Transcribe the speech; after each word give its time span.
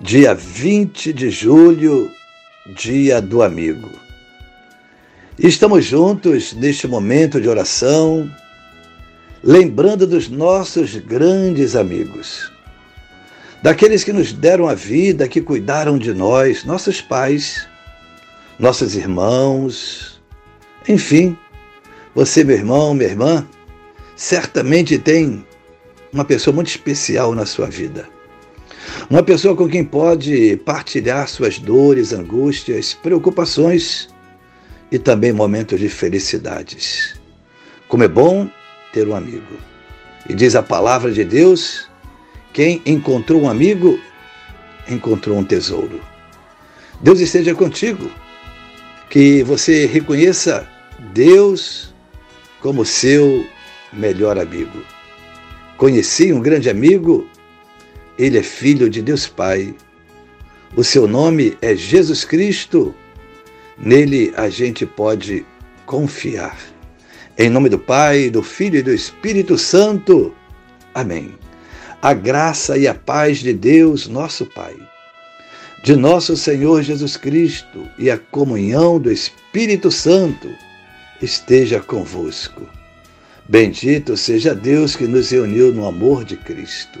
dia 0.00 0.32
20 0.32 1.12
de 1.12 1.28
julho, 1.28 2.10
dia 2.66 3.20
do 3.20 3.42
amigo. 3.42 3.90
Estamos 5.36 5.84
juntos 5.84 6.52
neste 6.52 6.86
momento 6.86 7.40
de 7.40 7.48
oração, 7.48 8.30
lembrando 9.42 10.06
dos 10.06 10.28
nossos 10.28 10.94
grandes 10.96 11.74
amigos, 11.74 12.52
daqueles 13.60 14.04
que 14.04 14.12
nos 14.12 14.32
deram 14.32 14.68
a 14.68 14.74
vida, 14.74 15.26
que 15.26 15.40
cuidaram 15.40 15.98
de 15.98 16.14
nós, 16.14 16.64
nossos 16.64 17.00
pais, 17.00 17.66
nossos 18.56 18.94
irmãos, 18.94 20.20
enfim, 20.88 21.36
você, 22.14 22.44
meu 22.44 22.56
irmão, 22.56 22.94
minha 22.94 23.10
irmã, 23.10 23.46
certamente 24.14 24.96
tem 24.96 25.44
uma 26.12 26.24
pessoa 26.24 26.54
muito 26.54 26.68
especial 26.68 27.34
na 27.34 27.44
sua 27.44 27.66
vida. 27.66 28.17
Uma 29.10 29.22
pessoa 29.22 29.56
com 29.56 29.66
quem 29.66 29.82
pode 29.82 30.58
partilhar 30.66 31.26
suas 31.28 31.58
dores, 31.58 32.12
angústias, 32.12 32.92
preocupações 32.92 34.10
e 34.92 34.98
também 34.98 35.32
momentos 35.32 35.80
de 35.80 35.88
felicidades. 35.88 37.18
Como 37.88 38.02
é 38.02 38.08
bom 38.08 38.50
ter 38.92 39.08
um 39.08 39.16
amigo. 39.16 39.56
E 40.28 40.34
diz 40.34 40.54
a 40.54 40.62
palavra 40.62 41.10
de 41.10 41.24
Deus: 41.24 41.88
quem 42.52 42.82
encontrou 42.84 43.40
um 43.40 43.48
amigo, 43.48 43.98
encontrou 44.86 45.38
um 45.38 45.44
tesouro. 45.44 46.02
Deus 47.00 47.18
esteja 47.20 47.54
contigo. 47.54 48.10
Que 49.08 49.42
você 49.42 49.86
reconheça 49.86 50.68
Deus 51.14 51.94
como 52.60 52.84
seu 52.84 53.46
melhor 53.90 54.38
amigo. 54.38 54.84
Conheci 55.78 56.30
um 56.30 56.40
grande 56.40 56.68
amigo 56.68 57.26
ele 58.18 58.36
é 58.36 58.42
filho 58.42 58.90
de 58.90 59.00
Deus 59.00 59.28
Pai. 59.28 59.74
O 60.74 60.82
seu 60.82 61.06
nome 61.06 61.56
é 61.62 61.76
Jesus 61.76 62.24
Cristo. 62.24 62.92
Nele 63.78 64.32
a 64.36 64.48
gente 64.48 64.84
pode 64.84 65.46
confiar. 65.86 66.58
Em 67.38 67.48
nome 67.48 67.68
do 67.68 67.78
Pai, 67.78 68.28
do 68.28 68.42
Filho 68.42 68.80
e 68.80 68.82
do 68.82 68.92
Espírito 68.92 69.56
Santo. 69.56 70.34
Amém. 70.92 71.32
A 72.02 72.12
graça 72.12 72.76
e 72.76 72.88
a 72.88 72.94
paz 72.94 73.38
de 73.38 73.52
Deus, 73.52 74.08
nosso 74.08 74.44
Pai, 74.46 74.74
de 75.84 75.94
nosso 75.94 76.36
Senhor 76.36 76.82
Jesus 76.82 77.16
Cristo 77.16 77.88
e 77.98 78.10
a 78.10 78.18
comunhão 78.18 78.98
do 78.98 79.12
Espírito 79.12 79.92
Santo 79.92 80.48
esteja 81.22 81.78
convosco. 81.80 82.66
Bendito 83.48 84.16
seja 84.16 84.54
Deus 84.54 84.96
que 84.96 85.06
nos 85.06 85.30
reuniu 85.30 85.72
no 85.72 85.86
amor 85.86 86.24
de 86.24 86.36
Cristo. 86.36 87.00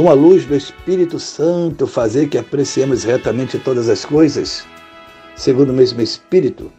com 0.00 0.08
a 0.08 0.14
luz 0.14 0.46
do 0.46 0.56
Espírito 0.56 1.20
Santo, 1.20 1.86
fazer 1.86 2.30
que 2.30 2.38
apreciemos 2.38 3.04
retamente 3.04 3.58
todas 3.58 3.86
as 3.86 4.02
coisas, 4.02 4.66
segundo 5.36 5.68
o 5.68 5.74
mesmo 5.74 6.00
Espírito, 6.00 6.72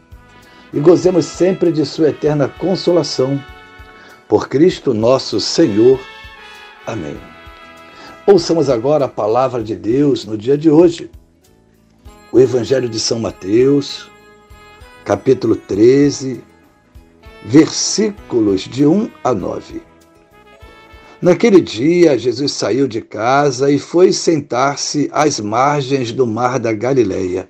e 0.73 0.79
gozemos 0.79 1.25
sempre 1.25 1.71
de 1.71 1.85
Sua 1.85 2.09
eterna 2.09 2.47
consolação. 2.47 3.39
Por 4.27 4.49
Cristo 4.49 4.91
nosso 4.91 5.39
Senhor. 5.39 5.99
Amém. 6.87 7.15
Ouçamos 8.25 8.71
agora 8.71 9.05
a 9.05 9.07
palavra 9.07 9.63
de 9.63 9.75
Deus 9.75 10.25
no 10.25 10.35
dia 10.35 10.57
de 10.57 10.71
hoje. 10.71 11.11
O 12.31 12.39
Evangelho 12.39 12.89
de 12.89 12.99
São 12.99 13.19
Mateus, 13.19 14.09
capítulo 15.05 15.55
13, 15.55 16.43
versículos 17.45 18.61
de 18.61 18.83
1 18.83 19.11
a 19.23 19.31
9. 19.31 19.91
Naquele 21.21 21.61
dia, 21.61 22.17
Jesus 22.17 22.53
saiu 22.53 22.87
de 22.87 22.99
casa 22.99 23.69
e 23.69 23.77
foi 23.77 24.11
sentar-se 24.11 25.07
às 25.13 25.39
margens 25.39 26.11
do 26.11 26.25
mar 26.25 26.59
da 26.59 26.73
Galileia. 26.73 27.47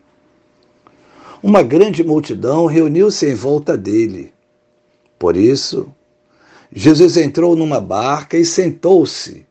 Uma 1.42 1.64
grande 1.64 2.04
multidão 2.04 2.66
reuniu-se 2.66 3.26
em 3.26 3.34
volta 3.34 3.78
dele. 3.78 4.34
Por 5.18 5.38
isso, 5.38 5.90
Jesus 6.70 7.16
entrou 7.16 7.56
numa 7.56 7.80
barca 7.80 8.38
e 8.38 8.44
sentou-se, 8.44 9.46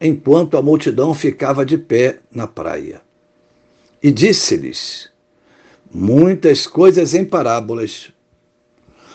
enquanto 0.00 0.56
a 0.56 0.62
multidão 0.62 1.12
ficava 1.12 1.66
de 1.66 1.76
pé 1.76 2.20
na 2.30 2.46
praia. 2.46 3.02
E 4.00 4.12
disse-lhes 4.12 5.10
muitas 5.92 6.68
coisas 6.68 7.14
em 7.14 7.24
parábolas. 7.24 8.12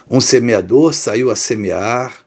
Um 0.10 0.20
semeador 0.20 0.94
saiu 0.94 1.32
a 1.32 1.38
semear, 1.38 2.26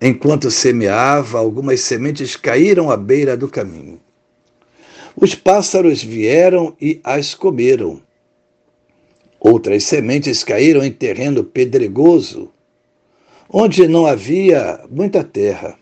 Enquanto 0.00 0.50
semeava, 0.50 1.38
algumas 1.38 1.80
sementes 1.80 2.36
caíram 2.36 2.90
à 2.90 2.96
beira 2.98 3.34
do 3.34 3.48
caminho. 3.48 3.98
Os 5.16 5.34
pássaros 5.34 6.02
vieram 6.02 6.76
e 6.78 7.00
as 7.02 7.34
comeram. 7.34 8.02
Outras 9.40 9.84
sementes 9.84 10.44
caíram 10.44 10.84
em 10.84 10.92
terreno 10.92 11.42
pedregoso, 11.42 12.52
onde 13.48 13.88
não 13.88 14.04
havia 14.04 14.80
muita 14.90 15.24
terra. 15.24 15.78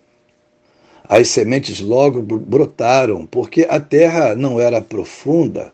As 1.08 1.28
sementes 1.28 1.80
logo 1.80 2.22
brotaram, 2.22 3.26
porque 3.26 3.66
a 3.68 3.80
terra 3.80 4.36
não 4.36 4.60
era 4.60 4.80
profunda. 4.80 5.72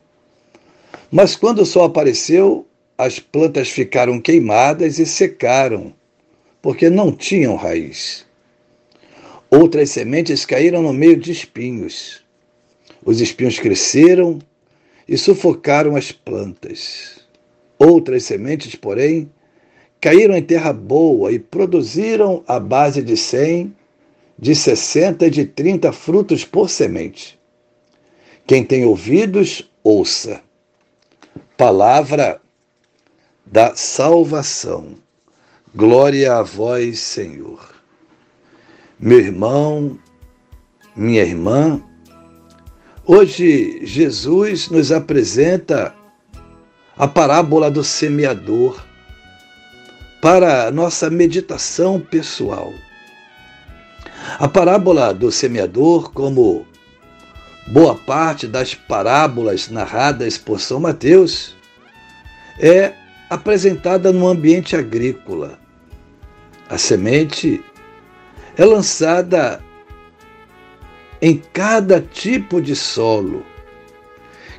Mas 1.12 1.37
quando 1.37 1.61
o 1.61 1.67
sol 1.67 1.84
apareceu, 1.84 2.67
as 2.97 3.19
plantas 3.19 3.69
ficaram 3.69 4.19
queimadas 4.19 4.99
e 4.99 5.05
secaram, 5.05 5.93
porque 6.62 6.89
não 6.89 7.12
tinham 7.12 7.55
raiz. 7.57 8.29
Outras 9.50 9.91
sementes 9.91 10.47
caíram 10.47 10.81
no 10.81 10.93
meio 10.93 11.16
de 11.16 11.33
espinhos. 11.33 12.22
Os 13.05 13.21
espinhos 13.21 13.59
cresceram 13.59 14.38
e 15.09 15.19
sufocaram 15.19 15.97
as 15.97 16.12
plantas. 16.12 17.21
Outras 17.77 18.22
sementes, 18.22 18.77
porém, 18.77 19.28
caíram 20.00 20.37
em 20.37 20.43
terra 20.43 20.72
boa 20.72 21.33
e 21.33 21.39
produziram 21.41 22.44
a 22.47 22.60
base 22.60 23.03
de 23.03 23.16
cem, 23.16 23.75
de 24.39 24.55
sessenta 24.55 25.27
e 25.27 25.31
de 25.31 25.44
trinta 25.44 25.91
frutos 25.91 26.44
por 26.44 26.71
semente. 26.71 27.37
Quem 28.47 28.65
tem 28.65 28.84
ouvidos, 28.84 29.69
ouça. 29.83 30.41
Palavra 31.57 32.41
da 33.45 33.74
salvação. 33.74 34.95
Glória 35.74 36.34
a 36.34 36.42
vós, 36.42 37.01
Senhor. 37.01 37.70
Meu 39.02 39.18
irmão, 39.18 39.98
minha 40.94 41.22
irmã, 41.22 41.82
hoje 43.06 43.80
Jesus 43.82 44.68
nos 44.68 44.92
apresenta 44.92 45.94
a 46.98 47.08
parábola 47.08 47.70
do 47.70 47.82
semeador 47.82 48.78
para 50.20 50.70
nossa 50.70 51.08
meditação 51.08 51.98
pessoal. 51.98 52.74
A 54.38 54.47
parábola 54.47 55.14
do 55.14 55.32
semeador, 55.32 56.12
como 56.12 56.66
boa 57.68 57.94
parte 57.94 58.47
das 58.47 58.74
parábolas 58.74 59.70
narradas 59.70 60.36
por 60.36 60.60
São 60.60 60.78
Mateus, 60.78 61.56
é 62.58 62.92
apresentada 63.30 64.12
no 64.12 64.28
ambiente 64.28 64.76
agrícola. 64.76 65.58
A 66.68 66.76
semente 66.76 67.64
é 68.60 68.65
lançada 68.66 69.59
em 71.22 71.39
cada 71.51 71.98
tipo 71.98 72.60
de 72.60 72.77
solo, 72.77 73.42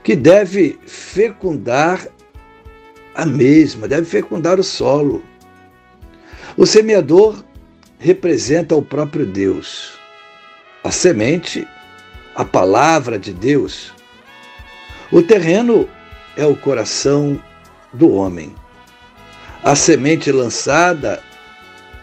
que 0.03 0.15
deve 0.15 0.80
fecundar 0.88 2.07
a 3.13 3.27
mesma, 3.27 3.88
deve 3.88 4.07
fecundar 4.07 4.59
o 4.59 4.63
solo. 4.63 5.24
O 6.57 6.65
semeador 6.65 7.44
representa 8.00 8.75
o 8.75 8.81
próprio 8.81 9.24
Deus. 9.24 9.94
A 10.83 10.89
semente, 10.89 11.68
a 12.33 12.44
palavra 12.44 13.19
de 13.19 13.31
Deus. 13.31 13.94
O 15.12 15.21
terreno 15.21 15.88
é 16.36 16.44
o 16.44 16.56
coração 16.56 17.39
do 17.94 18.12
homem. 18.12 18.56
A 19.63 19.75
semente 19.75 20.31
lançada 20.31 21.21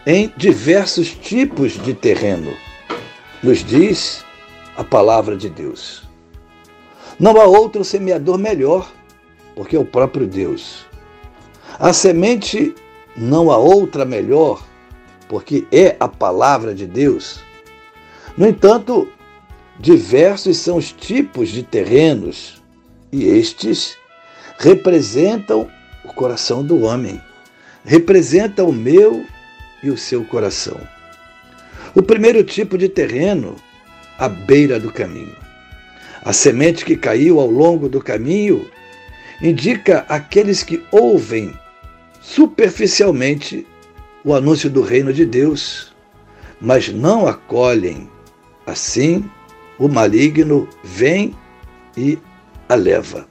em 0.09 0.33
diversos 0.35 1.13
tipos 1.13 1.73
de 1.73 1.93
terreno, 1.93 2.51
nos 3.43 3.63
diz 3.63 4.25
a 4.75 4.83
palavra 4.83 5.37
de 5.37 5.47
Deus. 5.51 6.01
Não 7.19 7.39
há 7.39 7.45
outro 7.45 7.83
semeador 7.83 8.39
melhor, 8.39 8.91
porque 9.53 9.75
é 9.75 9.79
o 9.79 9.85
próprio 9.85 10.25
Deus. 10.25 10.83
A 11.77 11.93
semente 11.93 12.73
não 13.15 13.51
há 13.51 13.57
outra 13.57 14.03
melhor, 14.03 14.65
porque 15.27 15.67
é 15.71 15.95
a 15.99 16.07
palavra 16.07 16.73
de 16.73 16.87
Deus. 16.87 17.41
No 18.35 18.47
entanto, 18.47 19.07
diversos 19.79 20.57
são 20.57 20.77
os 20.77 20.91
tipos 20.91 21.49
de 21.49 21.61
terrenos, 21.61 22.59
e 23.11 23.25
estes 23.25 23.95
representam 24.57 25.69
o 26.03 26.11
coração 26.11 26.65
do 26.65 26.81
homem, 26.81 27.21
representam 27.85 28.69
o 28.69 28.73
meu 28.73 29.23
e 29.83 29.89
o 29.89 29.97
seu 29.97 30.23
coração. 30.23 30.79
O 31.95 32.01
primeiro 32.01 32.43
tipo 32.43 32.77
de 32.77 32.87
terreno, 32.87 33.55
à 34.17 34.27
beira 34.27 34.79
do 34.79 34.91
caminho. 34.91 35.35
A 36.23 36.33
semente 36.33 36.83
que 36.83 36.95
caiu 36.95 37.39
ao 37.39 37.49
longo 37.49 37.87
do 37.87 38.01
caminho 38.01 38.69
indica 39.41 40.05
aqueles 40.09 40.63
que 40.63 40.83
ouvem 40.91 41.53
superficialmente 42.21 43.65
o 44.23 44.33
anúncio 44.33 44.69
do 44.69 44.81
reino 44.81 45.13
de 45.13 45.25
Deus, 45.25 45.93
mas 46.59 46.89
não 46.89 47.25
acolhem. 47.25 48.09
Assim, 48.65 49.29
o 49.79 49.87
maligno 49.87 50.67
vem 50.83 51.33
e 51.97 52.19
a 52.67 52.75
leva. 52.75 53.27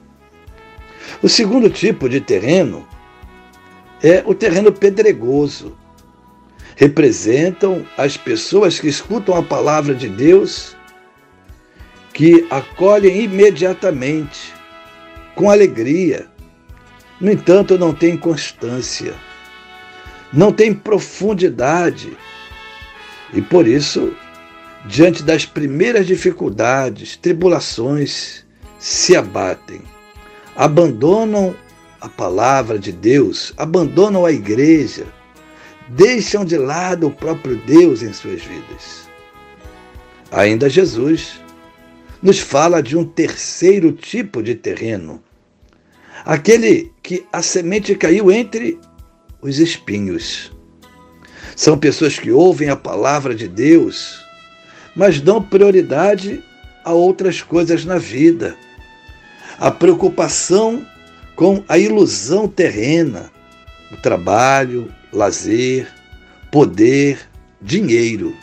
O 1.21 1.29
segundo 1.29 1.69
tipo 1.69 2.09
de 2.09 2.19
terreno 2.19 2.87
é 4.03 4.23
o 4.25 4.33
terreno 4.33 4.71
pedregoso. 4.71 5.77
Representam 6.79 7.85
as 7.97 8.15
pessoas 8.15 8.79
que 8.79 8.87
escutam 8.87 9.35
a 9.35 9.43
palavra 9.43 9.93
de 9.93 10.07
Deus, 10.07 10.77
que 12.13 12.47
acolhem 12.49 13.23
imediatamente, 13.23 14.53
com 15.35 15.51
alegria. 15.51 16.27
No 17.19 17.29
entanto, 17.29 17.77
não 17.77 17.93
tem 17.93 18.15
constância, 18.15 19.13
não 20.31 20.53
tem 20.53 20.73
profundidade. 20.73 22.17
E 23.33 23.41
por 23.41 23.67
isso, 23.67 24.15
diante 24.85 25.21
das 25.21 25.45
primeiras 25.45 26.07
dificuldades, 26.07 27.17
tribulações, 27.17 28.45
se 28.79 29.17
abatem, 29.17 29.81
abandonam 30.55 31.53
a 31.99 32.07
palavra 32.07 32.79
de 32.79 32.93
Deus, 32.93 33.51
abandonam 33.57 34.25
a 34.25 34.31
igreja, 34.31 35.18
deixam 35.89 36.45
de 36.45 36.57
lado 36.57 37.07
o 37.07 37.11
próprio 37.11 37.57
Deus 37.65 38.01
em 38.01 38.13
suas 38.13 38.41
vidas. 38.41 39.09
Ainda 40.31 40.69
Jesus 40.69 41.39
nos 42.21 42.39
fala 42.39 42.83
de 42.83 42.97
um 42.97 43.03
terceiro 43.03 43.91
tipo 43.91 44.43
de 44.43 44.53
terreno, 44.53 45.23
aquele 46.25 46.91
que 47.01 47.25
a 47.31 47.41
semente 47.41 47.95
caiu 47.95 48.31
entre 48.31 48.79
os 49.41 49.57
espinhos. 49.57 50.51
São 51.55 51.77
pessoas 51.77 52.19
que 52.19 52.31
ouvem 52.31 52.69
a 52.69 52.75
palavra 52.75 53.33
de 53.33 53.47
Deus, 53.47 54.23
mas 54.95 55.19
dão 55.19 55.41
prioridade 55.41 56.43
a 56.83 56.93
outras 56.93 57.41
coisas 57.41 57.83
na 57.83 57.97
vida. 57.97 58.55
A 59.57 59.71
preocupação 59.71 60.85
com 61.35 61.63
a 61.67 61.77
ilusão 61.77 62.47
terrena, 62.47 63.31
o 63.91 63.97
trabalho, 63.97 64.93
lazer, 65.11 65.87
poder, 66.51 67.19
dinheiro. 67.61 68.35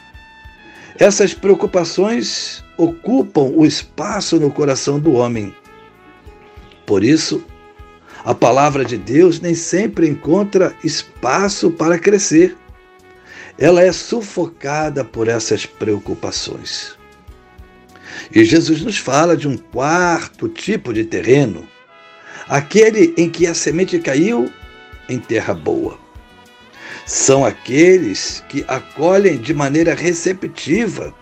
Essas 0.99 1.35
preocupações 1.35 2.65
ocupam 2.77 3.53
o 3.55 3.67
espaço 3.67 4.39
no 4.41 4.51
coração 4.51 4.99
do 4.99 5.13
homem. 5.13 5.55
Por 6.87 7.05
isso, 7.05 7.45
a 8.25 8.35
palavra 8.35 8.85
de 8.85 8.97
Deus 8.97 9.41
nem 9.41 9.55
sempre 9.55 10.09
encontra 10.09 10.75
espaço 10.83 11.71
para 11.71 11.99
crescer. 11.99 12.57
Ela 13.59 13.83
é 13.83 13.93
sufocada 13.93 15.05
por 15.05 15.29
essas 15.29 15.65
preocupações. 15.65 16.97
E 18.35 18.45
Jesus 18.45 18.83
nos 18.83 18.99
fala 18.99 19.37
de 19.37 19.47
um 19.47 19.57
quarto 19.57 20.49
tipo 20.49 20.93
de 20.93 21.05
terreno, 21.05 21.67
aquele 22.49 23.15
em 23.17 23.31
que 23.31 23.47
a 23.47 23.55
semente 23.55 23.99
caiu 23.99 24.51
em 25.09 25.19
terra 25.19 25.55
boa. 25.55 26.06
São 27.07 27.45
aqueles 27.45 28.43
que 28.49 28.65
acolhem 28.67 29.39
de 29.39 29.55
maneira 29.55 29.95
receptiva, 29.95 31.15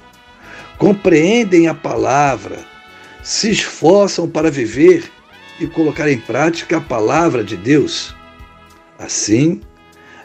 compreendem 0.79 1.69
a 1.69 1.75
palavra, 1.75 2.59
se 3.23 3.51
esforçam 3.51 4.27
para 4.27 4.51
viver 4.51 5.05
e 5.61 5.67
colocar 5.67 6.11
em 6.11 6.19
prática 6.19 6.79
a 6.79 6.81
palavra 6.81 7.45
de 7.45 7.55
Deus. 7.55 8.17
Assim, 8.99 9.61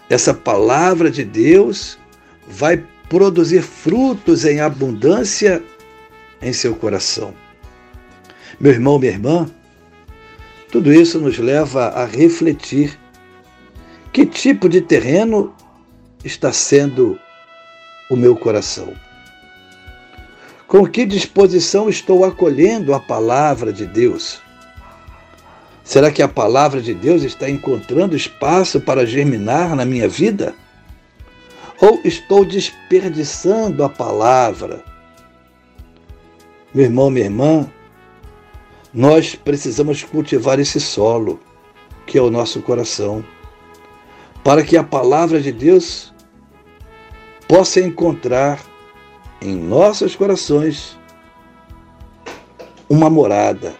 essa 0.10 0.34
palavra 0.34 1.12
de 1.12 1.26
Deus 1.26 2.00
vai 2.48 2.82
produzir 3.10 3.62
frutos 3.62 4.46
em 4.46 4.62
abundância 4.62 5.62
em 6.42 6.54
seu 6.54 6.74
coração. 6.74 7.34
Meu 8.60 8.72
irmão, 8.72 8.98
minha 8.98 9.12
irmã, 9.12 9.50
tudo 10.72 10.94
isso 10.94 11.20
nos 11.20 11.38
leva 11.38 11.88
a 11.88 12.06
refletir 12.06 12.98
que 14.12 14.26
tipo 14.26 14.68
de 14.68 14.82
terreno 14.82 15.54
está 16.24 16.52
sendo 16.52 17.20
o 18.10 18.16
meu 18.16 18.36
coração. 18.36 18.94
Com 20.68 20.86
que 20.86 21.06
disposição 21.06 21.90
estou 21.90 22.24
acolhendo 22.26 22.94
a 22.94 23.00
palavra 23.00 23.72
de 23.72 23.86
Deus? 23.86 24.42
Será 25.84 26.12
que 26.12 26.22
a 26.22 26.28
palavra 26.28 26.82
de 26.82 26.94
Deus 26.94 27.24
está 27.24 27.50
encontrando 27.50 28.16
espaço 28.16 28.80
para 28.80 29.06
germinar 29.06 29.76
na 29.76 29.86
minha 29.86 30.08
vida? 30.08 30.54
Ou 31.82 32.02
estou 32.04 32.46
desperdiçando 32.46 33.84
a 33.84 33.90
palavra? 33.90 34.84
Meu 36.74 36.86
irmão, 36.86 37.10
minha 37.10 37.26
irmã, 37.26 37.68
nós 38.94 39.34
precisamos 39.34 40.04
cultivar 40.04 40.60
esse 40.60 40.80
solo, 40.80 41.40
que 42.06 42.18
é 42.18 42.22
o 42.22 42.30
nosso 42.30 42.62
coração, 42.62 43.26
para 44.44 44.64
que 44.64 44.78
a 44.78 44.84
palavra 44.84 45.42
de 45.42 45.52
Deus 45.52 46.14
possa 47.48 47.80
encontrar 47.80 48.60
em 49.42 49.56
nossos 49.56 50.16
corações 50.16 50.98
uma 52.90 53.10
morada 53.10 53.76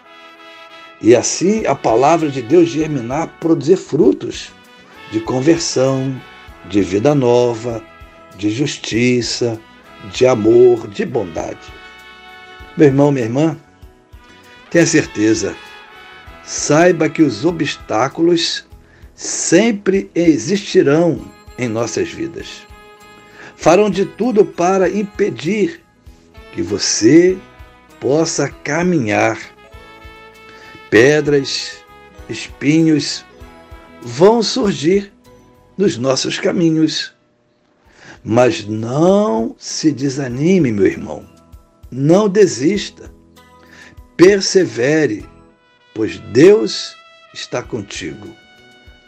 e 1.02 1.16
assim 1.16 1.66
a 1.66 1.74
palavra 1.74 2.28
de 2.28 2.42
Deus 2.42 2.68
germinar, 2.68 3.38
produzir 3.40 3.76
frutos 3.76 4.52
de 5.10 5.20
conversão, 5.20 6.20
de 6.68 6.82
vida 6.82 7.14
nova, 7.14 7.82
de 8.36 8.50
justiça, 8.50 9.58
de 10.12 10.26
amor, 10.26 10.86
de 10.88 11.04
bondade. 11.04 11.72
Meu 12.76 12.88
irmão, 12.88 13.10
minha 13.10 13.24
irmã, 13.24 13.56
tenha 14.70 14.86
certeza, 14.86 15.56
saiba 16.44 17.08
que 17.08 17.22
os 17.22 17.44
obstáculos 17.44 18.66
sempre 19.20 20.10
existirão 20.14 21.20
em 21.58 21.68
nossas 21.68 22.08
vidas. 22.08 22.66
Farão 23.54 23.90
de 23.90 24.06
tudo 24.06 24.46
para 24.46 24.88
impedir 24.88 25.82
que 26.54 26.62
você 26.62 27.36
possa 28.00 28.48
caminhar 28.48 29.38
pedras, 30.88 31.84
espinhos 32.30 33.22
vão 34.00 34.42
surgir 34.42 35.12
nos 35.76 35.98
nossos 35.98 36.38
caminhos. 36.38 37.12
Mas 38.24 38.64
não 38.64 39.54
se 39.58 39.92
desanime, 39.92 40.72
meu 40.72 40.86
irmão. 40.86 41.28
Não 41.90 42.26
desista. 42.26 43.12
Persevere, 44.16 45.28
pois 45.94 46.18
Deus 46.18 46.96
está 47.34 47.62
contigo. 47.62 48.39